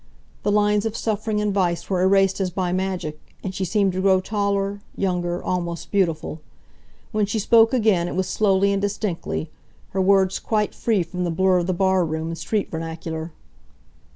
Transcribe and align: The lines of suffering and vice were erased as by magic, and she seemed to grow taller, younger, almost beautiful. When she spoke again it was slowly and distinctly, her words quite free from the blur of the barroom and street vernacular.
The 0.41 0.51
lines 0.51 0.87
of 0.87 0.97
suffering 0.97 1.39
and 1.39 1.53
vice 1.53 1.87
were 1.87 2.01
erased 2.01 2.41
as 2.41 2.49
by 2.49 2.73
magic, 2.73 3.19
and 3.43 3.53
she 3.53 3.63
seemed 3.63 3.93
to 3.93 4.01
grow 4.01 4.19
taller, 4.19 4.81
younger, 4.97 5.43
almost 5.43 5.91
beautiful. 5.91 6.41
When 7.11 7.27
she 7.27 7.37
spoke 7.37 7.71
again 7.71 8.07
it 8.07 8.15
was 8.15 8.27
slowly 8.27 8.73
and 8.73 8.81
distinctly, 8.81 9.51
her 9.91 10.01
words 10.01 10.39
quite 10.39 10.73
free 10.73 11.03
from 11.03 11.23
the 11.23 11.29
blur 11.29 11.59
of 11.59 11.67
the 11.67 11.73
barroom 11.75 12.29
and 12.29 12.37
street 12.39 12.71
vernacular. 12.71 13.31